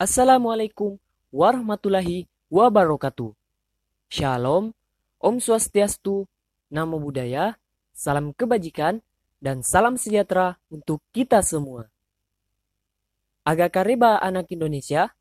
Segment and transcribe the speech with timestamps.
[0.00, 0.96] Assalamualaikum
[1.28, 3.36] warahmatullahi wabarakatuh.
[4.08, 4.72] Shalom,
[5.20, 6.24] Om Swastiastu,
[6.72, 7.60] Namo Buddhaya,
[7.92, 9.04] salam kebajikan,
[9.44, 11.92] dan salam sejahtera untuk kita semua.
[13.44, 15.12] Agak kareba anak Indonesia,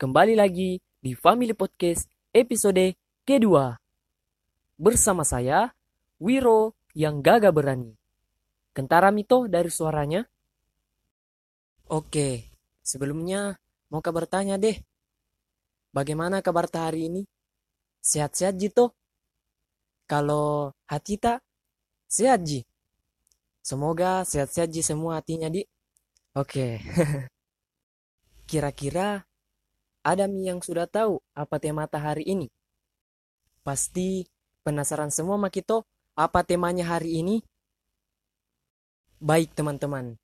[0.00, 2.96] kembali lagi di Family Podcast episode
[3.28, 3.76] kedua.
[4.80, 5.68] Bersama saya,
[6.16, 7.92] Wiro yang gagah berani.
[8.72, 10.24] Kentara Mito dari suaranya?
[11.92, 14.76] Oke, sebelumnya mau kabar tanya deh.
[15.92, 17.22] Bagaimana kabar hari ini?
[18.04, 18.92] Sehat-sehat Jito?
[20.08, 21.44] Kalau hati tak,
[22.08, 22.64] sehat Ji.
[23.60, 25.64] Semoga sehat-sehat Ji semua hatinya di.
[26.32, 26.80] Oke.
[28.48, 29.28] Kira-kira
[30.00, 32.48] ada yang sudah tahu apa tema hari ini?
[33.60, 34.24] Pasti
[34.64, 35.84] penasaran semua Makito
[36.16, 37.36] apa temanya hari ini?
[39.20, 40.16] Baik teman-teman,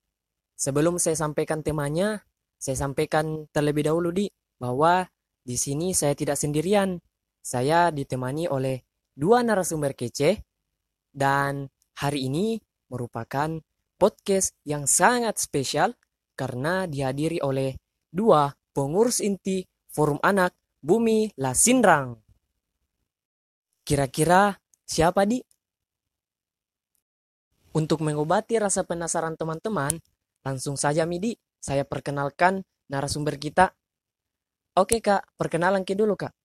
[0.56, 2.22] sebelum saya sampaikan temanya,
[2.58, 4.26] saya sampaikan terlebih dahulu di
[4.56, 5.04] bahwa
[5.44, 6.96] di sini saya tidak sendirian.
[7.44, 8.80] Saya ditemani oleh
[9.12, 10.40] dua narasumber kece
[11.12, 11.68] dan
[12.00, 12.56] hari ini
[12.88, 13.60] merupakan
[14.00, 15.92] podcast yang sangat spesial
[16.32, 17.76] karena dihadiri oleh
[18.08, 19.62] dua pengurus inti
[19.92, 22.18] Forum Anak Bumi Lasinrang.
[23.84, 24.56] Kira-kira
[24.88, 25.44] siapa di?
[27.76, 30.00] Untuk mengobati rasa penasaran teman-teman,
[30.46, 32.60] langsung saja Midi, saya perkenalkan
[32.92, 33.72] narasumber kita.
[34.76, 36.36] Oke kak, perkenalan ke dulu kak.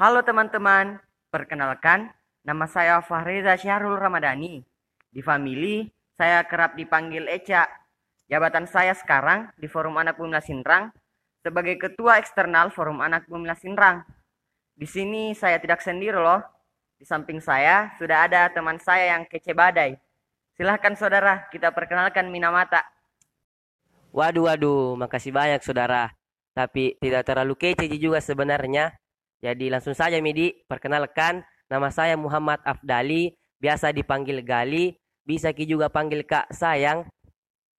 [0.00, 0.96] Halo teman-teman,
[1.28, 2.08] perkenalkan
[2.40, 4.64] nama saya Fahriza Syahrul Ramadhani.
[5.12, 7.68] Di family, saya kerap dipanggil Eca.
[8.24, 10.88] Jabatan saya sekarang di Forum Anak Bumi Lasinrang
[11.44, 14.08] sebagai Ketua Eksternal Forum Anak Bumi Lasinrang.
[14.72, 16.40] Di sini saya tidak sendiri loh.
[16.96, 20.00] Di samping saya sudah ada teman saya yang kece badai.
[20.56, 22.93] Silahkan saudara, kita perkenalkan Minamata.
[24.14, 26.14] Waduh, waduh, makasih banyak saudara.
[26.54, 28.94] Tapi tidak terlalu kece juga sebenarnya.
[29.42, 34.94] Jadi langsung saja Midi, perkenalkan nama saya Muhammad Afdali, biasa dipanggil Gali,
[35.26, 37.10] bisa ki juga panggil Kak Sayang.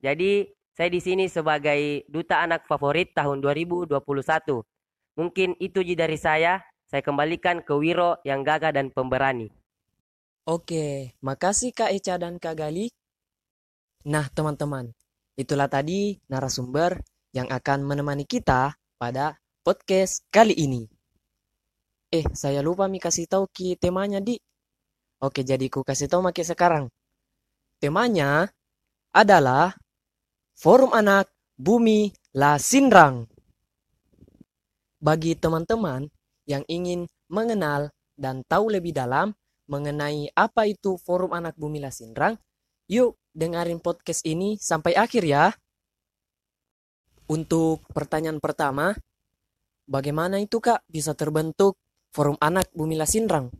[0.03, 3.95] Jadi saya di sini sebagai duta anak favorit tahun 2021.
[5.15, 6.59] Mungkin itu ji dari saya.
[6.85, 9.47] Saya kembalikan ke Wiro yang gagah dan pemberani.
[10.45, 12.91] Oke, makasih Kak Eca dan Kak Gali.
[14.05, 14.93] Nah teman-teman,
[15.35, 16.99] itulah tadi narasumber
[17.35, 20.87] yang akan menemani kita pada podcast kali ini.
[22.15, 24.39] Eh, saya lupa mi kasih tahu ki temanya di.
[25.19, 26.87] Oke, jadi ku kasih tahu maki sekarang.
[27.83, 28.47] Temanya
[29.11, 29.75] adalah
[30.55, 31.27] Forum Anak
[31.59, 33.27] Bumi Lasinrang.
[35.03, 36.07] Bagi teman-teman
[36.47, 39.35] yang ingin mengenal dan tahu lebih dalam
[39.67, 42.39] mengenai apa itu Forum Anak Bumi Lasinrang,
[42.87, 45.51] yuk dengerin podcast ini sampai akhir ya.
[47.27, 48.95] Untuk pertanyaan pertama,
[49.85, 51.75] bagaimana itu kak bisa terbentuk
[52.15, 53.51] Forum Anak Bumi Lasinrang?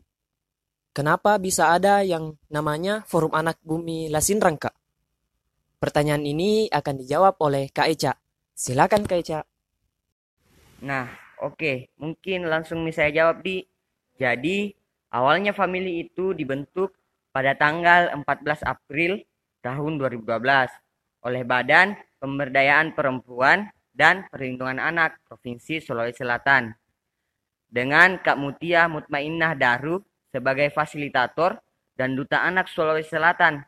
[0.96, 4.72] Kenapa bisa ada yang namanya Forum Anak Bumi Lasinrang kak?
[5.76, 8.16] Pertanyaan ini akan dijawab oleh Kak Eca.
[8.56, 9.44] Silakan Kak Eca.
[10.80, 11.04] Nah,
[11.44, 11.76] oke, okay.
[12.00, 13.60] mungkin langsung nih saya jawab di.
[14.16, 14.72] Jadi,
[15.12, 16.96] awalnya family itu dibentuk
[17.28, 19.20] pada tanggal 14 April
[19.66, 20.22] tahun 2012
[21.26, 26.70] oleh Badan Pemberdayaan Perempuan dan Perlindungan Anak Provinsi Sulawesi Selatan
[27.66, 29.98] dengan Kak Mutia Mutmainnah Daru
[30.30, 31.58] sebagai fasilitator
[31.98, 33.66] dan duta anak Sulawesi Selatan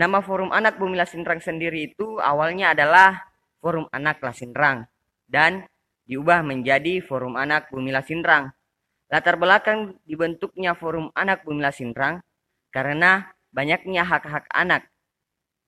[0.00, 3.26] Nama Forum Anak Bumi Lasinrang sendiri itu awalnya adalah
[3.58, 4.86] Forum Anak Lasinrang
[5.26, 5.66] dan
[6.06, 8.54] diubah menjadi Forum Anak Bumi Lasinrang.
[9.10, 12.22] Latar belakang dibentuknya Forum Anak Bumi Lasinrang
[12.70, 14.86] karena banyaknya hak-hak anak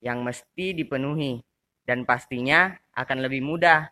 [0.03, 1.43] yang mesti dipenuhi
[1.87, 3.91] dan pastinya akan lebih mudah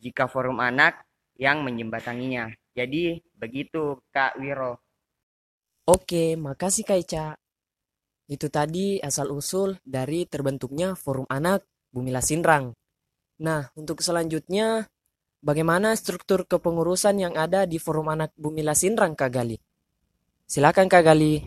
[0.00, 1.04] jika forum anak
[1.38, 2.52] yang menjembataninya.
[2.74, 4.78] Jadi begitu Kak Wiro.
[5.88, 7.26] Oke, makasih Kak Ica.
[8.28, 12.76] Itu tadi asal-usul dari terbentuknya Forum Anak Bumi Lasinrang.
[13.40, 14.84] Nah, untuk selanjutnya,
[15.40, 19.56] bagaimana struktur kepengurusan yang ada di Forum Anak Bumi Lasinrang, Kak Gali?
[20.44, 21.40] Silakan, Kak Gali.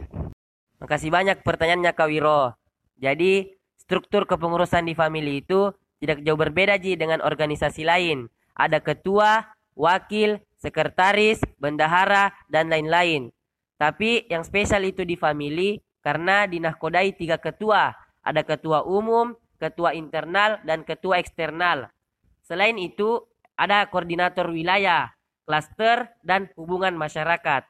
[0.82, 2.58] Makasih banyak pertanyaannya, Kak Wiro.
[2.98, 5.70] Jadi, struktur kepengurusan di family itu
[6.02, 8.26] tidak jauh berbeda Ji dengan organisasi lain.
[8.58, 9.46] Ada ketua,
[9.78, 13.30] wakil, sekretaris, bendahara, dan lain-lain.
[13.78, 17.94] Tapi yang spesial itu di family karena dinahkodai tiga ketua.
[18.26, 21.94] Ada ketua umum, ketua internal, dan ketua eksternal.
[22.42, 23.22] Selain itu,
[23.54, 25.14] ada koordinator wilayah,
[25.46, 27.70] klaster, dan hubungan masyarakat.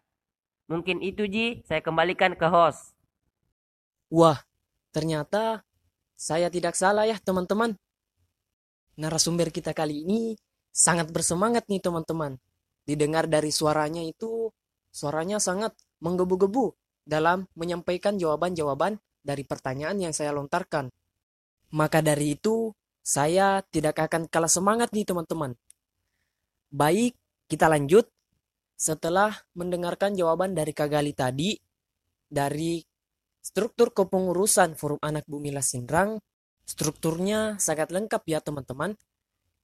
[0.72, 2.96] Mungkin itu Ji, saya kembalikan ke host.
[4.12, 4.44] Wah,
[4.92, 5.64] ternyata
[6.20, 7.80] saya tidak salah ya teman-teman.
[9.00, 10.36] Narasumber kita kali ini
[10.70, 12.36] sangat bersemangat nih teman-teman.
[12.84, 14.52] Didengar dari suaranya itu,
[14.92, 15.72] suaranya sangat
[16.04, 16.76] menggebu-gebu
[17.08, 20.92] dalam menyampaikan jawaban-jawaban dari pertanyaan yang saya lontarkan.
[21.72, 25.56] Maka dari itu, saya tidak akan kalah semangat nih teman-teman.
[26.68, 27.16] Baik,
[27.48, 28.12] kita lanjut.
[28.76, 31.56] Setelah mendengarkan jawaban dari Kak Gali tadi,
[32.28, 32.91] dari
[33.42, 36.22] struktur kepengurusan Forum Anak Bumi Lasindrang,
[36.64, 38.94] strukturnya sangat lengkap ya teman-teman.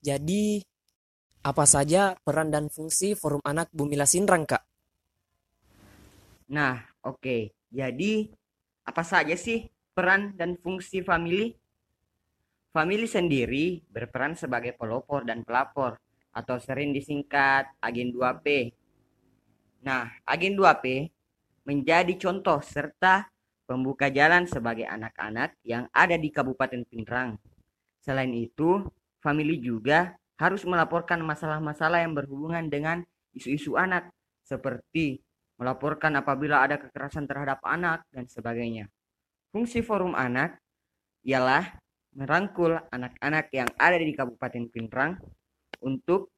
[0.01, 0.65] Jadi,
[1.45, 4.65] apa saja peran dan fungsi Forum Anak Bumi Lasindrang, Kak?
[6.49, 7.53] Nah, oke.
[7.69, 8.27] Jadi,
[8.83, 11.53] apa saja sih peran dan fungsi family?
[12.73, 15.97] Family sendiri berperan sebagai pelopor dan pelapor
[16.29, 18.69] atau sering disingkat agen 2P.
[19.81, 21.09] Nah, agen 2P
[21.65, 23.25] menjadi contoh serta
[23.67, 27.35] pembuka jalan sebagai anak-anak yang ada di Kabupaten Pinrang.
[27.99, 28.87] Selain itu,
[29.19, 33.03] family juga harus melaporkan masalah-masalah yang berhubungan dengan
[33.35, 34.07] isu-isu anak
[34.47, 35.19] seperti
[35.59, 38.87] melaporkan apabila ada kekerasan terhadap anak, dan sebagainya.
[39.51, 40.61] Fungsi forum anak
[41.25, 41.81] ialah
[42.13, 45.17] merangkul anak-anak yang ada di Kabupaten Pinrang
[45.81, 46.31] untuk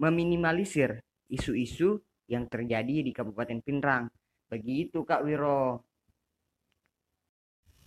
[0.00, 0.98] meminimalisir
[1.30, 4.08] isu-isu yang terjadi di Kabupaten Pinrang.
[4.48, 5.84] Begitu Kak Wiro.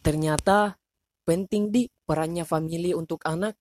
[0.07, 0.71] Ternyata
[1.27, 3.59] penting di perannya family untuk anak.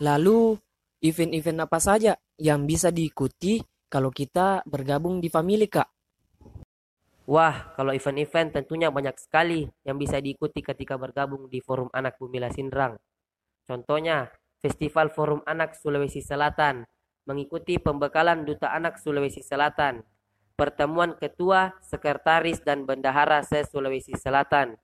[0.00, 0.56] Lalu,
[1.04, 5.92] event-event apa saja yang bisa diikuti kalau kita bergabung di family, Kak?
[7.28, 12.40] Wah, kalau event-event tentunya banyak sekali yang bisa diikuti ketika bergabung di Forum Anak Bumi
[12.40, 12.96] Lasindrang.
[13.68, 14.32] Contohnya,
[14.64, 16.88] Festival Forum Anak Sulawesi Selatan
[17.28, 20.00] mengikuti pembekalan Duta Anak Sulawesi Selatan,
[20.56, 24.80] pertemuan ketua, sekretaris, dan bendahara se-Sulawesi Selatan,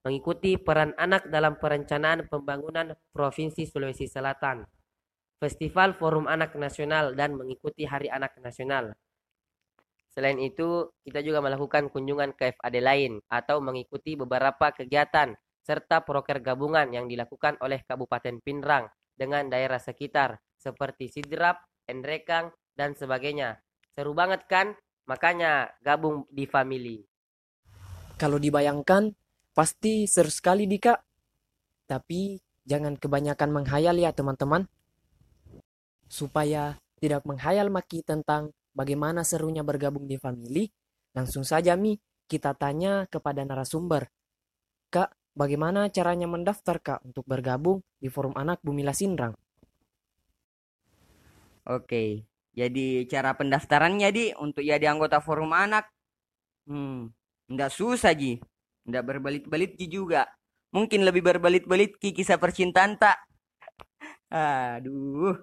[0.00, 4.64] mengikuti peran anak dalam perencanaan pembangunan Provinsi Sulawesi Selatan,
[5.36, 8.96] Festival Forum Anak Nasional, dan mengikuti Hari Anak Nasional.
[10.10, 16.42] Selain itu, kita juga melakukan kunjungan ke FAD lain atau mengikuti beberapa kegiatan serta proker
[16.42, 23.60] gabungan yang dilakukan oleh Kabupaten Pinrang dengan daerah sekitar seperti Sidrap, Endrekang, dan sebagainya.
[23.94, 24.74] Seru banget kan?
[25.06, 27.06] Makanya gabung di family.
[28.18, 29.14] Kalau dibayangkan,
[29.60, 30.96] pasti seru sekali di kak.
[31.84, 34.64] Tapi jangan kebanyakan menghayal ya teman-teman.
[36.08, 40.64] Supaya tidak menghayal maki tentang bagaimana serunya bergabung di family,
[41.12, 44.08] langsung saja Mi, kita tanya kepada narasumber.
[44.88, 49.36] Kak, bagaimana caranya mendaftar Kak untuk bergabung di Forum Anak Bumi Lasindrang?
[51.68, 52.24] Oke,
[52.56, 55.92] jadi cara pendaftarannya di untuk jadi anggota Forum Anak,
[56.64, 57.12] hmm,
[57.52, 58.40] nggak susah Ji,
[58.88, 60.28] nggak berbelit-belit juga.
[60.70, 63.18] Mungkin lebih berbelit-belit ki kisah percintaan tak?
[64.30, 65.34] Aduh,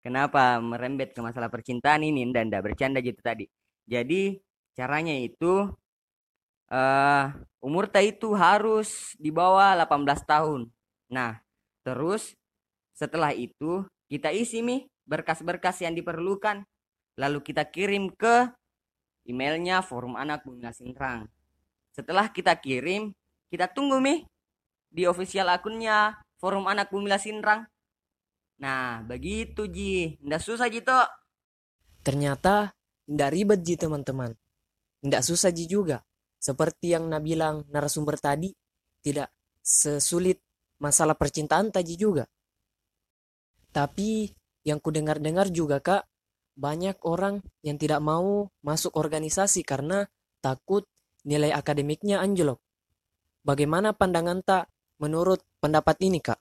[0.00, 3.44] Kenapa merembet ke masalah percintaan ini dan tidak bercanda gitu tadi.
[3.84, 4.40] Jadi
[4.72, 5.68] caranya itu
[6.72, 7.24] uh,
[7.60, 10.72] umur ta itu harus di bawah 18 tahun.
[11.12, 11.44] Nah,
[11.84, 12.32] terus
[12.96, 16.64] setelah itu kita isi nih berkas-berkas yang diperlukan.
[17.20, 18.48] Lalu kita kirim ke
[19.28, 21.28] emailnya Forum Anak Bunda Sintrang.
[22.00, 23.12] Setelah kita kirim,
[23.52, 24.24] kita tunggu nih
[24.88, 27.68] di official akunnya Forum Anak Bumi Sintrang
[28.60, 30.20] Nah, begitu Ji.
[30.20, 31.08] Nggak susah Ji toh.
[32.04, 32.72] Ternyata
[33.08, 34.36] nggak ribet Ji teman-teman.
[35.00, 36.04] Nggak susah Ji juga.
[36.40, 38.52] Seperti yang Nabi bilang narasumber tadi,
[39.04, 40.40] tidak sesulit
[40.80, 42.24] masalah percintaan tadi juga.
[43.72, 44.28] Tapi
[44.64, 46.04] yang ku dengar-dengar juga kak,
[46.56, 50.04] banyak orang yang tidak mau masuk organisasi karena
[50.40, 50.88] takut
[51.24, 52.60] nilai akademiknya anjlok.
[53.40, 54.64] Bagaimana pandangan tak
[55.00, 56.40] menurut pendapat ini kak?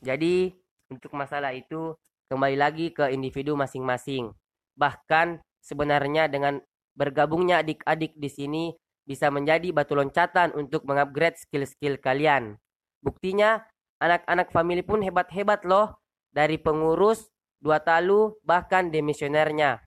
[0.00, 0.54] Jadi
[0.88, 1.92] untuk masalah itu
[2.32, 4.32] kembali lagi ke individu masing-masing.
[4.78, 6.62] Bahkan sebenarnya dengan
[6.96, 8.64] bergabungnya adik-adik di sini
[9.04, 12.60] bisa menjadi batu loncatan untuk mengupgrade skill-skill kalian.
[13.00, 13.64] Buktinya
[14.00, 15.96] anak-anak family pun hebat-hebat loh.
[16.28, 17.24] Dari pengurus,
[17.56, 19.80] dua talu, bahkan demisionernya.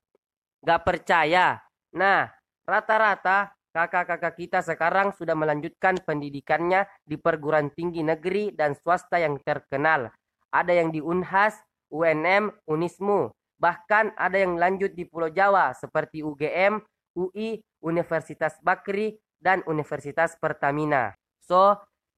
[0.66, 1.62] Gak percaya?
[1.94, 2.34] Nah,
[2.66, 10.12] rata-rata kakak-kakak kita sekarang sudah melanjutkan pendidikannya di perguruan tinggi negeri dan swasta yang terkenal.
[10.52, 11.56] Ada yang di Unhas,
[11.88, 13.32] UNM, Unismu.
[13.62, 16.82] Bahkan ada yang lanjut di Pulau Jawa seperti UGM,
[17.16, 21.14] UI, Universitas Bakri, dan Universitas Pertamina.
[21.40, 21.78] So,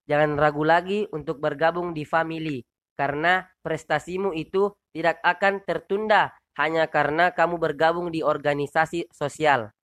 [0.10, 2.64] jangan ragu lagi untuk bergabung di family.
[2.94, 9.74] Karena prestasimu itu tidak akan tertunda hanya karena kamu bergabung di organisasi sosial.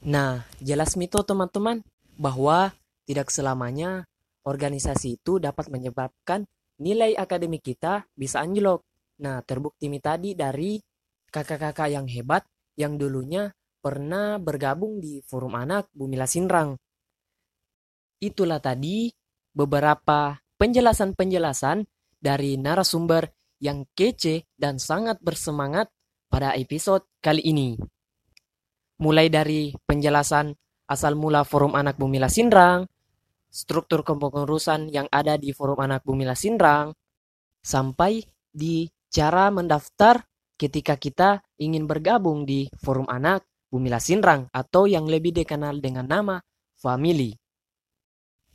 [0.00, 1.84] Nah, jelas mito teman-teman
[2.16, 2.72] bahwa
[3.04, 4.08] tidak selamanya
[4.48, 6.48] organisasi itu dapat menyebabkan
[6.80, 8.80] nilai akademik kita bisa anjlok.
[9.20, 10.80] Nah, terbukti mi tadi dari
[11.28, 12.48] kakak-kakak yang hebat
[12.80, 13.52] yang dulunya
[13.84, 16.80] pernah bergabung di forum anak Bumi Lasinrang.
[18.20, 19.12] Itulah tadi
[19.52, 21.84] beberapa penjelasan-penjelasan
[22.16, 23.28] dari narasumber
[23.60, 25.92] yang kece dan sangat bersemangat
[26.32, 27.76] pada episode kali ini.
[29.00, 30.52] Mulai dari penjelasan
[30.84, 32.84] asal mula forum anak Bumi Lasinrang,
[33.48, 36.92] struktur kepengurusan yang ada di forum anak Bumi Lasinrang,
[37.64, 38.20] sampai
[38.52, 40.20] di cara mendaftar
[40.60, 46.36] ketika kita ingin bergabung di forum anak Bumi Lasinrang atau yang lebih dikenal dengan nama
[46.76, 47.32] family.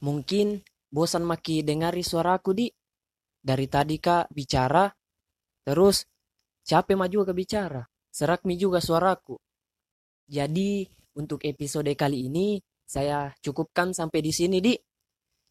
[0.05, 0.61] Mungkin
[0.93, 2.67] bosan maki dengari suaraku di
[3.41, 4.89] dari tadi kak bicara
[5.65, 6.05] terus
[6.65, 9.37] capek maju ke bicara serak mi juga suaraku
[10.25, 14.73] jadi untuk episode kali ini saya cukupkan sampai di sini di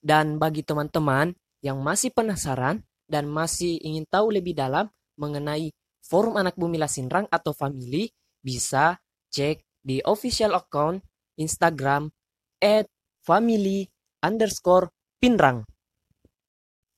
[0.04, 5.73] dan bagi teman-teman yang masih penasaran dan masih ingin tahu lebih dalam mengenai
[6.04, 8.12] forum anak bumi Lasinrang atau family
[8.45, 9.00] bisa
[9.33, 11.00] cek di official account
[11.40, 12.12] Instagram
[12.61, 12.87] at.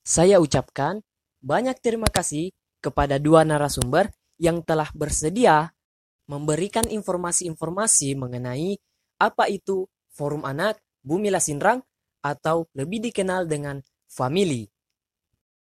[0.03, 0.99] Saya ucapkan
[1.39, 2.51] banyak terima kasih
[2.83, 5.71] kepada dua narasumber yang telah bersedia
[6.27, 8.75] memberikan informasi-informasi mengenai
[9.17, 11.81] apa itu Forum Anak Bumi Lasinrang
[12.21, 14.67] atau lebih dikenal dengan Family.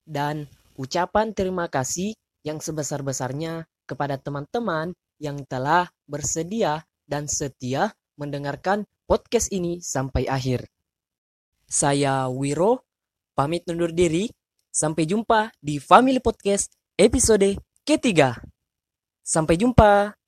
[0.05, 2.13] Dan ucapan terima kasih
[2.45, 4.93] yang sebesar-besarnya kepada teman-teman
[5.23, 10.67] yang telah bersedia dan setia mendengarkan podcast ini sampai akhir.
[11.69, 12.85] Saya Wiro
[13.33, 14.29] pamit undur diri.
[14.73, 18.41] Sampai jumpa di Family Podcast episode ketiga.
[19.21, 20.22] Sampai jumpa.